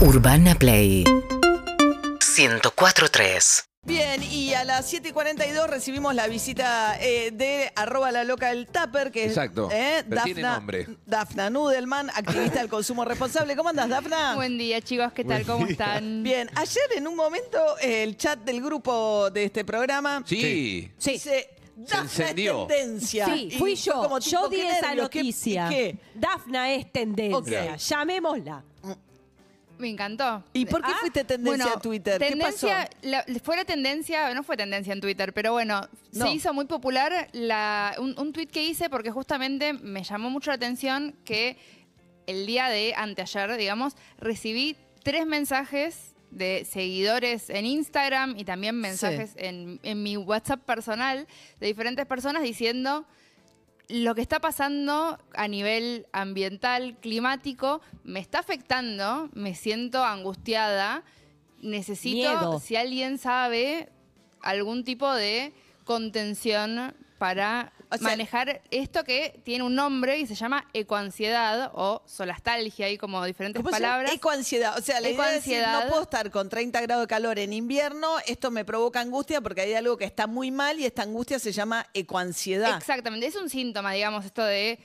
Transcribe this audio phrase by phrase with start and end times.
[0.00, 8.24] Urbana Play 104.3 Bien, y a las 7.42 recibimos la visita eh, de arroba la
[8.24, 10.86] loca del Tupper, que Exacto, es pero tiene nombre.
[11.04, 13.54] Dafna Nudelman, activista del consumo responsable.
[13.56, 14.36] ¿Cómo andas, Dafna?
[14.36, 15.44] Buen día, chicos, ¿qué tal?
[15.44, 16.22] ¿Cómo están?
[16.22, 20.90] Bien, ayer en un momento el chat del grupo de este programa Sí.
[20.96, 21.10] Sí.
[21.12, 22.62] dice, Dafna encendió.
[22.62, 23.26] es tendencia.
[23.26, 24.00] Sí, Y fui yo yo.
[24.02, 25.68] como tipo, yo di qué esa nervios, qué- noticia.
[25.68, 25.96] ¿Qué?
[26.14, 27.72] Dafna es tendencia.
[27.74, 27.78] Ok.
[27.78, 28.64] Llamémosla.
[29.78, 30.44] Me encantó.
[30.52, 32.18] ¿Y por qué Ah, fuiste tendencia Bueno, en Twitter?
[32.20, 32.98] ¿Qué tendencia, pasó?
[33.02, 36.26] la- fue la tendencia, no fue tendencia en Twitter, pero bueno, No.
[36.26, 40.50] se hizo muy popular la- un, un tweet que hice porque justamente me llamó mucho
[40.50, 41.56] la atención que
[42.26, 49.32] el día de anteayer, digamos, recibí tres mensajes de seguidores en Instagram y también mensajes
[49.36, 51.26] en, en mi WhatsApp personal
[51.60, 53.06] de diferentes personas diciendo
[53.88, 61.02] lo que está pasando a nivel ambiental, climático, me está afectando, me siento angustiada,
[61.60, 62.60] necesito, Miedo.
[62.60, 63.90] si alguien sabe,
[64.40, 65.52] algún tipo de
[65.84, 72.02] contención para O sea- manejar esto que tiene un nombre y se llama ecoansiedad o
[72.06, 74.12] solastalgia, hay como diferentes palabras.
[74.12, 74.76] Ecoansiedad.
[74.78, 77.52] O sea, la idea es decir, no puedo estar con 30 grados de calor en
[77.52, 81.38] invierno, esto me provoca angustia porque hay algo que está muy mal y esta angustia
[81.38, 82.76] se llama ecoansiedad.
[82.76, 84.78] Exactamente, es un síntoma, digamos, esto de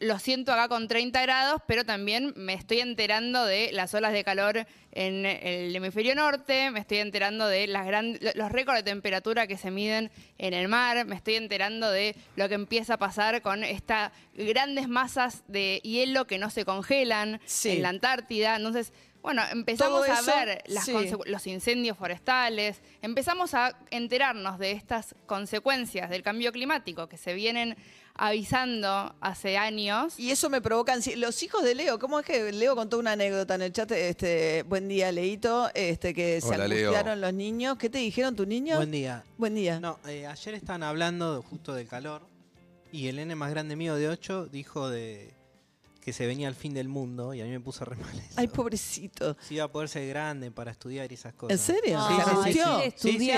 [0.00, 4.24] lo siento acá con 30 grados, pero también me estoy enterando de las olas de
[4.24, 9.46] calor en el hemisferio norte, me estoy enterando de las gran- los récords de temperatura
[9.46, 13.42] que se miden en el mar, me estoy enterando de lo que empieza a pasar
[13.42, 17.70] con estas grandes masas de hielo que no se congelan Sí.
[17.70, 18.56] en la Antártida.
[18.56, 18.92] Entonces,
[19.24, 20.92] bueno, empezamos a ver las sí.
[21.24, 27.74] los incendios forestales, empezamos a enterarnos de estas consecuencias del cambio climático que se vienen
[28.14, 30.20] avisando hace años.
[30.20, 33.54] Y eso me provoca Los hijos de Leo, ¿cómo es que Leo contó una anécdota
[33.54, 33.90] en el chat?
[33.92, 36.90] Este, buen día, Leito, este, que se Hola, Leo.
[36.90, 37.78] angustiaron los niños.
[37.78, 38.76] ¿Qué te dijeron tus niños?
[38.76, 39.24] Buen día.
[39.38, 39.80] Buen día.
[39.80, 42.28] No, eh, ayer estaban hablando de- justo del calor
[42.92, 45.32] y el nene más grande mío de 8 dijo de
[46.04, 48.34] que se venía el fin del mundo y a mí me puso re mal eso.
[48.36, 49.36] Ay, pobrecito.
[49.40, 51.52] Si iba a poder ser grande para estudiar y esas cosas.
[51.58, 51.98] ¿En serio?
[52.06, 52.80] ¿Se sí, angustió?
[52.80, 53.36] sí, Sí, sí, es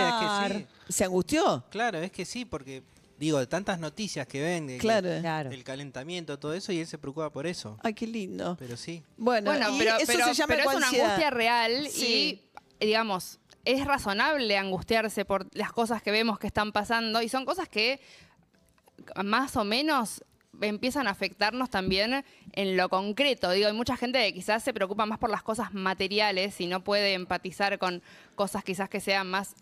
[0.51, 0.67] que sí.
[0.93, 1.65] ¿Se angustió?
[1.71, 2.83] Claro, es que sí, porque
[3.19, 5.09] digo, de tantas noticias que ven, de que Claro.
[5.21, 5.51] Claro.
[5.51, 7.79] el calentamiento, todo eso, y él se preocupa por eso.
[7.85, 8.57] Ay, qué lindo.
[8.59, 9.03] Pero sí.
[9.17, 12.43] Bueno, Bueno, y pero, eso pero- se llama pero es una angustia real Sí.
[12.81, 17.45] y, digamos, es razonable angustiarse por las cosas que vemos que están pasando y son
[17.45, 18.01] cosas que
[19.25, 20.25] más o menos
[20.61, 23.51] empiezan a afectarnos también en lo concreto.
[23.51, 26.83] Digo, hay mucha gente que quizás se preocupa más por las cosas materiales y no
[26.85, 28.03] puede empatizar con
[28.35, 29.55] cosas quizás que sean más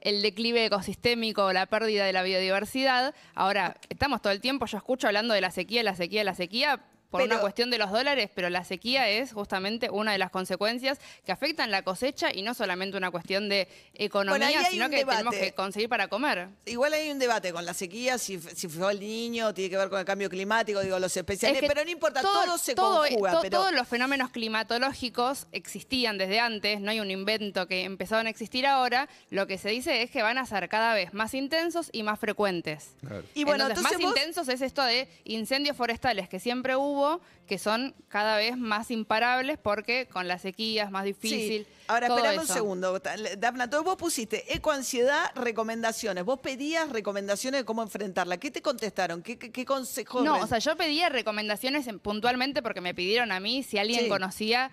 [0.00, 3.14] el declive ecosistémico o la pérdida de la biodiversidad.
[3.34, 6.80] Ahora, estamos todo el tiempo, yo escucho hablando de la sequía, la sequía, la sequía,
[7.12, 10.30] por Pero- una cuestión de los dólares, pero la sequía es justamente una de las
[10.30, 15.34] consecuencias que afectan la cosecha y no solamente una cuestión de economía, sino que tenemos
[15.34, 16.48] que conseguir para comer.
[16.66, 19.90] Igual hay un debate con la sequía, si, si fue el niño, tiene que ver
[19.90, 22.74] con el cambio climático, digo, los especialistas, Es que pero no importa, todo- todo, se
[22.74, 23.32] todo- conjuga.
[23.32, 28.26] to- pero Todos los fenómenos climatológicos existían desde antes, no hay un invento que empezaron
[28.26, 29.08] a existir ahora.
[29.30, 32.18] Lo que se dice es que van a ser cada vez más intensos y más
[32.18, 32.88] frecuentes.
[33.00, 33.22] Claro.
[33.34, 37.01] Y bueno, entonces, entonces más vos- intensos es esto de incendios forestales que siempre hubo,
[37.46, 41.64] que son cada vez más imparables porque con la sequía es más difícil.
[41.64, 41.72] Sí.
[41.88, 42.98] Ahora, todo esperame un segundo.
[43.38, 46.24] Dafna, entonces vos pusiste ecoansiedad, recomendaciones.
[46.24, 48.38] Vos pedías recomendaciones de cómo enfrentarla.
[48.38, 49.22] ¿Qué te contestaron?
[49.22, 50.24] ¿Qué, qué, qué consejos?
[50.24, 54.04] No, o sea, yo pedía recomendaciones en- puntualmente porque me pidieron a mí si alguien
[54.04, 54.08] Sí.
[54.08, 54.70] conocía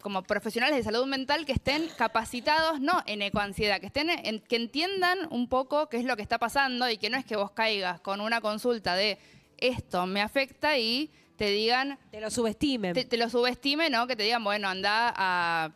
[0.00, 4.56] como profesionales de salud mental que estén capacitados, no en ecoansiedad, que estén en- que
[4.56, 7.50] entiendan un poco qué es lo que está pasando y que no es que vos
[7.50, 9.18] caigas con una consulta de
[9.58, 12.92] esto me afecta y te digan, Te lo subestimen.
[12.92, 14.06] te, te lo subestimen, ¿no?
[14.06, 15.72] Que te digan, bueno, anda a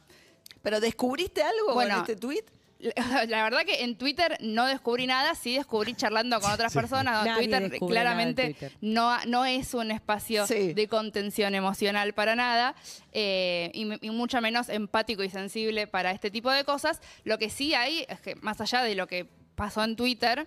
[0.63, 2.45] ¿Pero descubriste algo Bueno, con este tweet?
[3.29, 7.25] La verdad que en Twitter no descubrí nada, sí descubrí charlando con otras personas.
[7.25, 8.73] Nadie Twitter en claramente Twitter.
[8.83, 10.75] No, no es un espacio Sí.
[10.75, 12.75] de contención emocional para nada
[13.13, 17.01] eh, y, y mucho menos empático y sensible para este tipo de cosas.
[17.25, 20.47] Lo que sí hay es que más allá de lo que pasó en Twitter,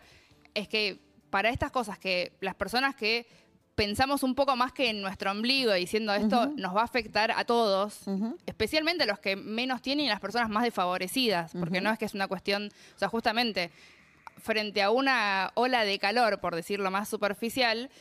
[0.53, 0.99] es que
[1.31, 3.25] para estas cosas que las personas que
[3.77, 7.45] pensamos un poco más que en nuestro ombligo diciendo esto nos va a afectar a
[7.45, 8.01] todos,
[8.47, 12.15] especialmente los que menos tienen y las personas más desfavorecidas, porque no es que es
[12.15, 13.69] una cuestión, o sea, justamente
[14.41, 17.91] frente a una ola de calor, por decirlo más superficial,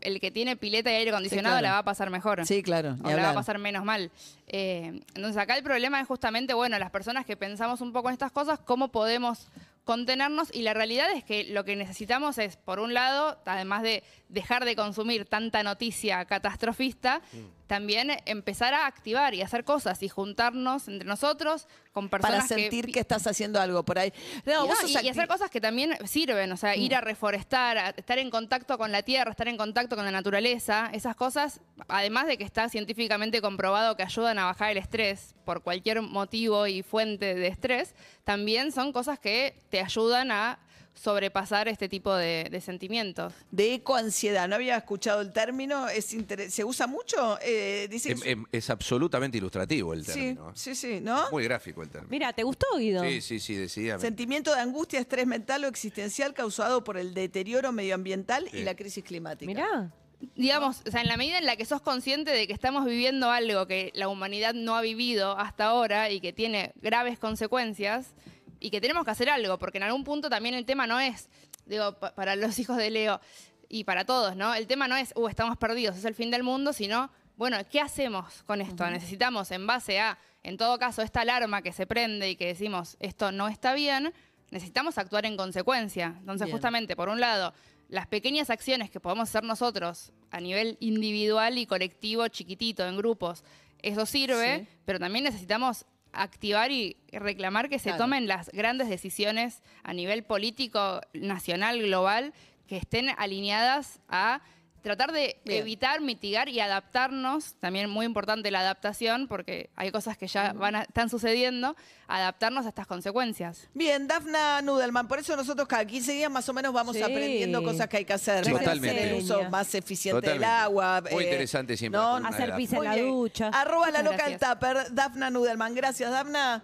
[0.00, 1.66] el que tiene pileta y aire acondicionado claro.
[1.66, 2.46] la va a pasar mejor.
[2.46, 2.96] Sí, claro.
[3.02, 4.12] O la va a pasar menos mal.
[4.46, 8.12] Eh, entonces acá el problema es justamente, bueno, las personas que pensamos un poco en
[8.12, 9.48] estas cosas, cómo podemos
[9.86, 14.02] contenernos y la realidad es que lo que necesitamos es, por un lado, además de
[14.28, 17.22] dejar de consumir tanta noticia catastrofista,
[17.68, 22.92] también empezar a activar y hacer cosas y juntarnos entre nosotros con personas Para sentir
[22.92, 24.12] que, estás haciendo algo por ahí.
[24.44, 26.74] No, y, vos no, sos y- y acti- hacer cosas que también sirven, o sea,
[26.76, 26.96] ir Mm.
[26.96, 30.90] a reforestar, a estar en contacto con la tierra, estar en contacto con la naturaleza,
[30.92, 35.62] esas cosas, además de que está científicamente comprobado que ayudan a bajar el estrés por
[35.62, 37.94] cualquier motivo y fuente de estrés,
[38.24, 40.58] también son cosas que te ayudan a
[40.94, 43.34] sobrepasar este tipo de, de sentimientos.
[43.50, 44.48] de ecoansiedad.
[44.48, 45.88] No había escuchado el término.
[45.88, 47.38] Es inter- ¿Se usa mucho?
[47.42, 50.48] Eh, dice Em- es- em- es absolutamente ilustrativo el sí, término.
[50.48, 50.52] ¿eh?
[50.54, 51.30] sí, sí, ¿no?
[51.30, 52.10] Muy gráfico el término.
[52.10, 53.02] Mira, ¿te gustó, Guido?
[53.04, 54.06] Sí, sí, sí, decididamente.
[54.06, 58.62] Sentimiento de angustia, estrés mental o existencial causado por el deterioro medioambiental y Sí.
[58.62, 59.46] la crisis climática.
[59.46, 59.92] Mirá.
[60.34, 63.30] Digamos, o sea, en la medida en la que sos consciente de que estamos viviendo
[63.30, 68.14] algo que la humanidad no ha vivido hasta ahora y que tiene graves consecuencias
[68.58, 71.28] y que tenemos que hacer algo, porque en algún punto también el tema no es,
[71.66, 73.20] digo, pa- para los hijos de Leo
[73.68, 74.54] y para todos, ¿no?
[74.54, 77.80] El tema no es, uh, estamos perdidos, es el fin del mundo, sino, bueno, ¿qué
[77.80, 78.88] hacemos con esto?
[78.88, 82.96] Necesitamos, en base a, en todo caso, esta alarma que se prende y que decimos,
[83.00, 84.14] esto no está bien,
[84.50, 86.14] necesitamos actuar en consecuencia.
[86.20, 86.56] Entonces, Bien.
[86.56, 87.52] justamente, por un lado,
[87.88, 93.44] las pequeñas acciones que podemos hacer nosotros a nivel individual y colectivo, chiquitito, en grupos,
[93.82, 94.68] eso sirve, Sí.
[94.84, 98.04] pero también necesitamos activar y reclamar que se Claro.
[98.04, 102.32] tomen las grandes decisiones a nivel político, nacional, global,
[102.66, 104.40] que estén alineadas a
[104.86, 105.58] tratar de Bien.
[105.62, 110.76] evitar, mitigar y adaptarnos, también muy importante la adaptación, porque hay cosas que ya van
[110.76, 111.74] a- están sucediendo,
[112.06, 113.68] adaptarnos a estas consecuencias.
[113.74, 117.02] Bien, Dafna Nudelman, por eso nosotros cada 15 días más o menos vamos Sí.
[117.02, 118.90] aprendiendo cosas que hay que hacer totalmente.
[118.90, 120.46] hacer el uso más eficiente del Totalmente.
[120.62, 121.02] agua.
[121.10, 123.48] Muy interesante siempre Hacer pis en la ducha.
[123.52, 124.52] Arroba la Muchas loca del gracias.
[124.60, 125.74] tupper, Dafna Nudelman.
[125.74, 126.62] Gracias, Dafna.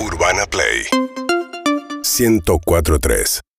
[0.00, 0.84] Urbana Play
[2.04, 3.40] 104.3